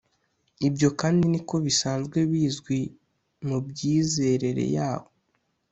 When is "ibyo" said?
0.67-0.89